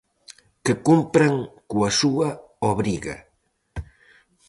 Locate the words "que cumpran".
0.63-1.33